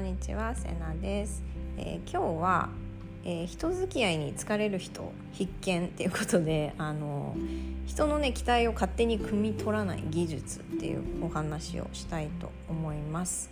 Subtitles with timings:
[0.00, 1.42] んにちはせなです、
[1.76, 2.70] えー、今日は、
[3.22, 7.36] えー、人付き合いに疲れる人必見っていうことであの
[7.86, 13.50] 人のね期待を勝手に汲み取らない技術っていうお話をしたいと思います。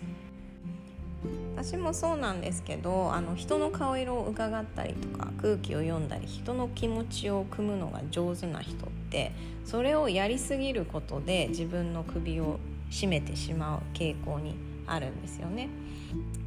[1.57, 9.33] 私もそうなんですけどあの人の顔色を伺ったりとか空気を読んだり人の気持ちを汲むのが上手な人って
[9.65, 12.61] それをやりすぎることで自分の首を
[12.91, 14.55] 絞めてしまう傾向に
[14.89, 15.69] あるんですよね。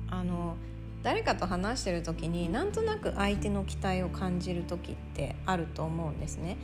[0.09, 0.55] あの
[1.03, 6.57] 誰かと話してる時になんとなく相手の期待を感じる時ってあると思うんですね。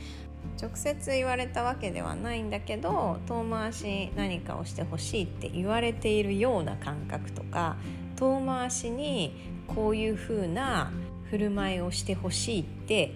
[0.60, 7.76] 直接言われたわけではないんだけど遠回し何かをしてほしいって言われているような感覚とか
[8.16, 9.34] 遠回しに
[9.66, 10.92] こういう風な
[11.30, 13.12] 振る舞いをしてほしいって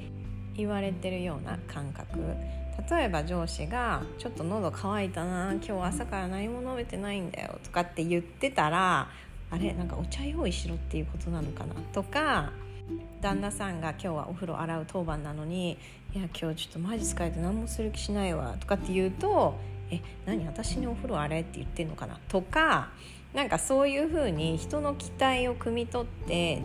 [0.55, 2.19] 言われてるような感覚
[2.91, 9.09] 例えば上司が「ちょっと喉乾いたな今日朝から何も飲めてないんだよ」とかって言ってたら
[9.51, 11.75] あれなんかお茶用意しろっていうことなのかな？
[11.93, 12.53] とか
[13.21, 15.79] 旦那さんが今日はお風呂洗う当番なのに
[16.15, 19.59] 「いや今日ちょっとマジ疲れて何もする気しないわ」とかって言うと
[19.91, 22.91] 「え何私にお風呂洗えって言ってんのかな」とか
[23.35, 26.63] なんかそういうふうに人の期待を汲み取って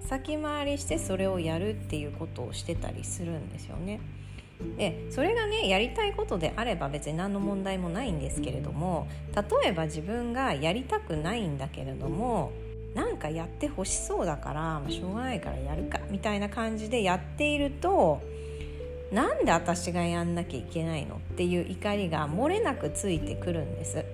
[0.00, 4.00] 先回りしてそれをやるっていうことをしてたりするんですよね。
[4.76, 12.52] でそれがねやりたいことであれば別に何の問題もないんですけれども例えば自分がやりたくないんだけれども
[12.94, 18.22] なんかやってほしそうだから、まあ、しょうがないからやるかみたいな感じでやっていると
[19.12, 24.04] なんで私がやんなきゃいけないのっていう怒りが漏れなくついてくるんです。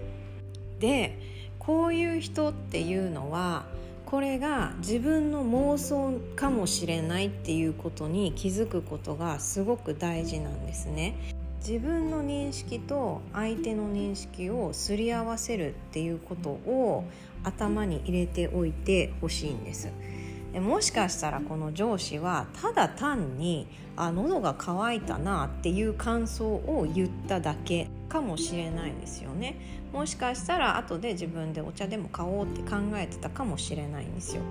[0.79, 1.19] で
[1.59, 3.65] こういう人っていうのは
[4.11, 11.15] これが自分の妄想かもしれないっていうことに気づくことがすごく大事なんですね。
[11.61, 17.05] 自分の認識と相手の認識をすり合わせるっていうことを
[17.45, 19.91] 頭に入れておいてほしいんです。
[20.59, 29.57] もしかしたらこの上司はただ単にあ喉が渇いたなっていう感想を言っただけかもしれないですよね
[29.93, 34.43] もしかしたら後で自分でお茶でも買おうって考えてたかもしれないんですよ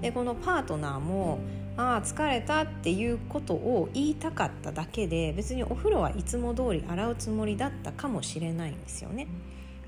[0.00, 1.38] でこのパートナーも
[1.76, 9.28] ああ疲れたっていうことを言いたかっただけで別にお風呂はいつも通り洗うつもりだったかもしれないんですよね。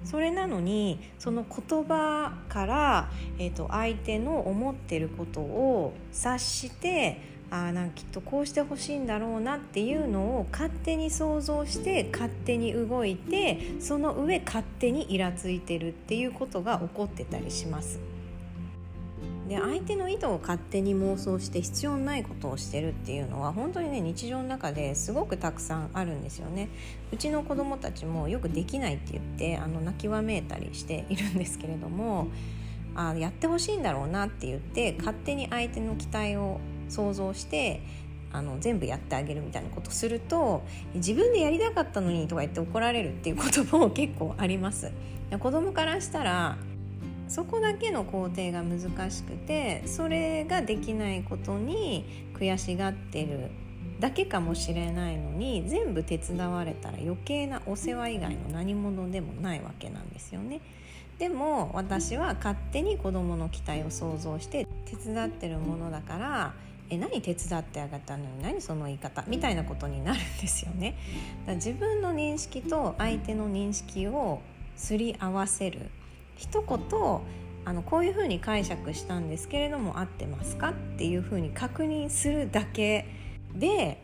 [0.05, 17.99] それなのにその言葉から、えーと、相手の思ってることを察してあなんかきっとこうしてほしいんだろうなっていうのを勝手に想像して勝手に動いてその上勝手にイラついてるっていうことが起こってたりします。
[19.51, 26.69] で相手の意図を勝手に妄想して必要ないことをしてるっていうのは本当にね日常の中ですごくたくさんあるんですよね。
[27.13, 32.29] うちの子供たちもよくできないって言ってあの泣きわめいたりしているんですけれども
[32.95, 37.83] あやってほしいんだろうなって言って勝手に相手の期待を想像して
[38.33, 40.63] あの全部やってあげるみたいなことすると
[40.95, 44.93] 自分でやりたかったのにとか言って怒られるっていうことも結構あります。
[45.41, 46.57] 子供からしたら
[47.31, 52.05] そこだけの工程が難しくてそれができないことに
[52.35, 53.51] 悔しがってる
[54.01, 60.61] だけかもしれないのに全部手伝われたら余計なお世話以外の何者でもないわけなんですよね。
[61.19, 66.55] でも私は勝手に子どもの期待を想像して手伝ってるものだから
[66.89, 69.23] え何手伝ってあげたのに何その言い方？
[69.29, 70.97] みたいなことになるんですよね。
[71.47, 74.41] だ自分の認識と相手の認識を
[74.75, 75.91] すり合わせる
[76.41, 77.21] 一言
[77.67, 83.07] あのこういうふうに解釈したんですけれども合ってますかっていうふうに確認するだけ
[83.55, 84.03] で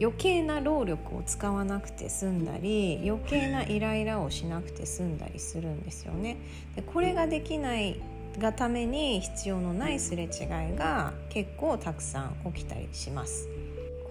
[0.00, 6.38] 余計な労力を使わなくて済んだり余計なイライラをしなくて済んだりするんですよね。
[6.74, 8.00] でこれができない
[8.38, 10.28] がために必要のないすれ違い
[10.76, 13.48] が結構たくさん起きたりします。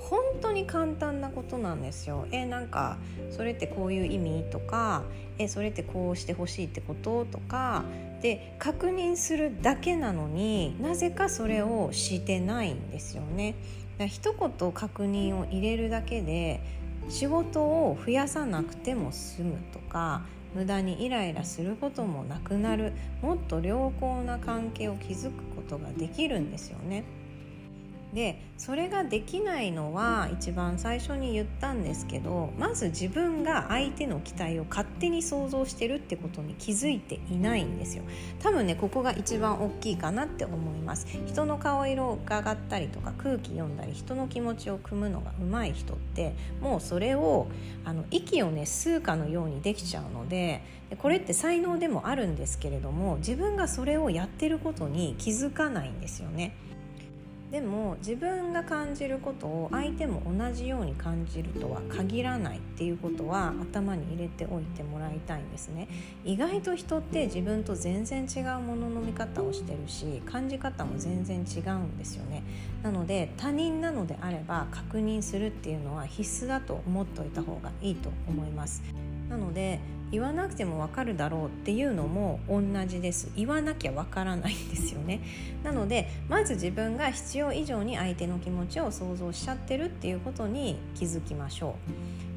[0.09, 2.27] 本当に簡単なことなんですよ。
[2.31, 2.97] えなんか
[3.31, 5.03] それってこういう意味とか
[5.38, 7.83] えそれってこうしてほしいってこととか
[8.21, 13.56] で確認するだけなのになぜかそれをしてないんですよね。
[13.97, 16.62] だ一言確認を入れるだけで
[17.09, 27.03] 仕事を増やさなくても済むとか無駄にイライラすることもなくなるもっと良好な関係を築くことができるんですよね。
[28.15, 38.03] でそれができないのは一番最初に言ったんですけどまず自分が相手の期待を勝手に想像してるってことに気づいていないんですよ。
[38.39, 41.07] 多分ねここが一番大きいかなって思います。
[41.27, 47.47] 人の顔色を伺ったりとか空気読んだり人の気持ちを汲むのが上手い人ってもうそれを
[47.83, 50.63] あの息をね吸うかのようにできちゃうので
[51.00, 56.56] これって才能でもあるんですけれども自分がそれをやってることに気づかないんですよね。
[57.51, 65.88] でも自分が感じることを相手も同じように感じるとは限らないっていうことは頭に入れておいてもらいたいんですね。
[66.25, 72.44] 意外と人って自分と全然違うものの見方をしてるし感じ方も全然違うんですよね。
[72.83, 78.81] なので他人なのであれば確認するっていうのは必須だと思っておいた方がいいと思います。
[79.30, 79.80] なので
[80.12, 83.31] 言わなくてもわかるだろうっていうのも同じです。
[83.36, 85.22] 言わなきゃわからないんですよね。
[85.63, 91.75] なのでまず自分が必要以上に相手の気持ちを想像しちゃってるっていうことに気づきましょ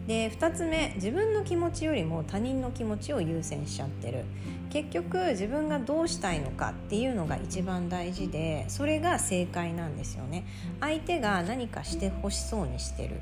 [0.06, 0.08] う。
[0.08, 4.24] で2つ目自分の気持ちよりも他人の気持ちを優先しちゃってる。
[4.70, 10.44] 結局自分がどうしたいのかっていうのが一番大事でそれが正解なんですよね。
[10.80, 13.20] 相手が何かしてほしそうにしてる。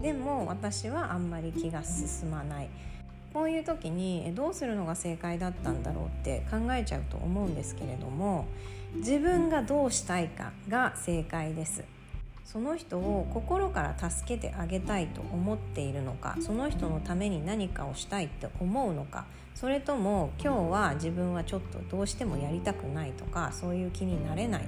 [0.00, 2.68] でも私はあんまり気が進まない。
[3.36, 8.46] こういう時にどうするのが正解だったんだろうって考えちゃうと思うんですけれども
[8.94, 11.84] 自分がどうしたいかが正解です
[12.46, 24.64] その人を心から助けてあげたいと思っているのかその人のために何かをしたいって思うのかそれとも今日は自分はちょっとどうしてもやりたくないとかそういう気になれない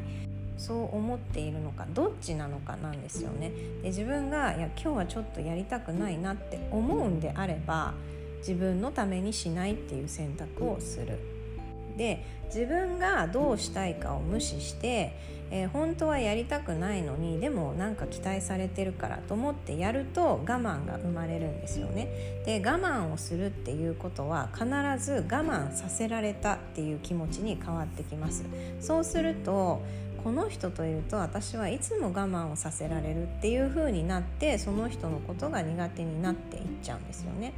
[0.58, 3.50] そう思っているのかどっちなのかなんですよね。
[3.80, 7.94] で自分がいや今日はちょっとやりたくないなって思うんであれば
[8.38, 11.18] 自分のためにしないっていう選択をする。
[11.96, 15.12] で自分がどうしたいかを無視して、
[15.50, 22.42] えー、本当はやりたくないのにでもなんか期待されてるからと思ってやると我慢が生まれるんですよね。
[22.46, 24.64] で我慢をするっていうことは必
[25.04, 28.44] ず我慢させられたっていう気持ちに変わってきます。
[28.80, 29.82] そうすると
[30.28, 37.54] この人といると私はいつも我慢をさせられるっていう風になってその人のことが苦手になっていっちゃうんですよね。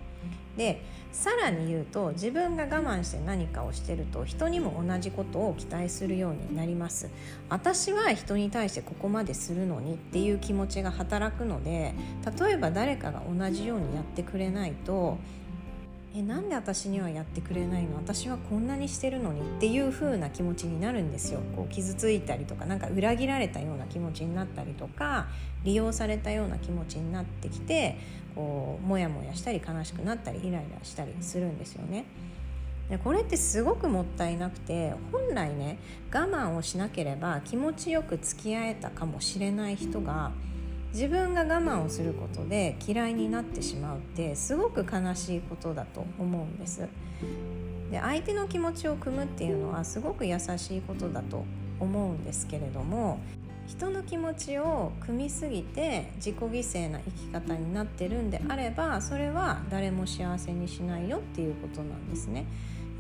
[0.57, 0.81] で
[1.11, 7.09] さらに言うと自分が我慢して何かをしてると人にも同じことを期待するようになります
[7.49, 11.95] 私は人に対してここまでするのにっていう気持ちが働くので
[12.39, 15.19] 例えば誰かが同じようにやってくれないと
[16.13, 17.95] えなんで私にはやってくれないの？
[17.97, 25.29] 私はこんなにしてるのにっていう風な気持ちになるんですよこう傷ついたりとかなんか裏切られたような気持ちになったりとか
[25.63, 27.97] 利用されたような気持ちになってきて
[28.35, 32.05] こうモヤモヤしたり悲しくなったりイライラしたりするんですよね。
[32.89, 35.79] でこれってすごくもったいなくて本来ね
[36.13, 40.33] 我慢をしなければ気持ちよく付き合えたかもしれない人が
[40.93, 46.89] 自分が我慢をすることで嫌いになってしまうってすごく悲しいことだと思うんです。
[47.91, 51.45] で相手の気持ちを汲むっていうのはすごく優しいことだと
[51.81, 53.19] 思うんですけれども
[53.67, 62.47] 人の気持ちを汲みすぎて自己犠牲な生き方になってるんであればそれは誰も幸せにしないよっていうことなんですね。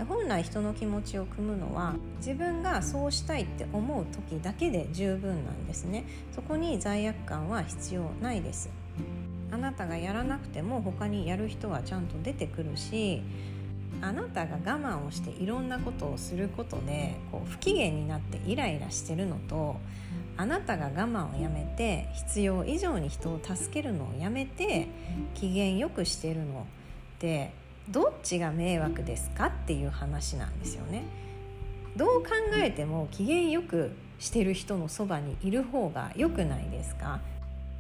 [0.04, 6.04] 本来人の気持ちを汲むのは自分がそうしたいって思う時だけで十分なんですね。
[6.34, 8.70] そこに罪悪感は必要ないです。
[9.52, 13.22] あなたがやらなくても他にやる人はちゃんと出てくるし
[14.00, 19.76] あなたが我慢をしていろんなことをすることでこう不機嫌になってイライラしてるのと
[20.36, 24.88] あなたが我慢をやめて必要以上に人を助けるのをやめて
[25.34, 26.60] 機嫌よくしてるの
[27.16, 27.52] って
[27.90, 31.04] どっちが迷惑ですかっていう話なんですよね。
[31.96, 37.20] どう考えても機嫌よくしてる人のそばにいる方が良くないですか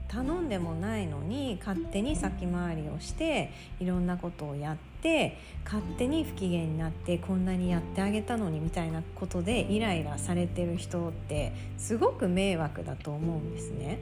[0.08, 14.00] 頼んでもないのに勝手に先回りをしていろんなことをやって勝手に不機嫌になってこんなにやってあげたのにみたいなことでイライラされてる人ってすごく迷惑だと思うんですね。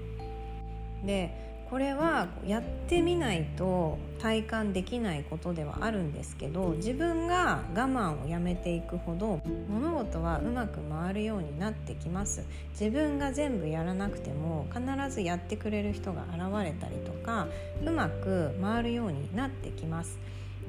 [1.04, 12.44] でこれはやってみないと体感できないことではあるんですけど自分が我慢をやめていくほど物事はうまく回るようになってきます。
[12.72, 17.48] 自分が全部やらなくても必ずやってくれる人が現れたりとか
[17.84, 20.18] うまく回るようになってきます。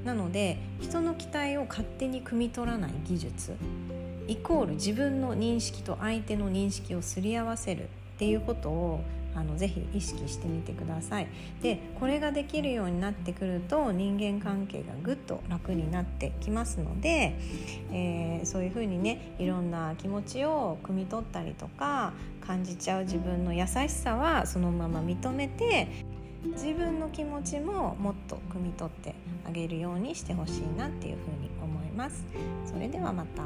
[0.04, 3.54] なので人の期待を勝手に汲み取らない技術
[4.28, 7.86] イコール自分の認識と相手の認識をすり合わせるっ
[8.18, 9.04] ていうことを
[9.34, 11.28] あのぜひ意識してみてください
[11.62, 17.36] でこれができるようになってくると人間関係がぐっと楽になってきますので、
[17.92, 22.12] えー、そういうふうにねいろんな気持ちを汲み取ったりとか
[22.46, 25.88] 感じちゃう自分の優しさはそのまま認めて
[26.44, 29.14] 自分の気持ちももっと汲み取って
[29.46, 32.24] あげるようにしてほしいなっていうふうに思います。
[32.64, 33.42] それではまた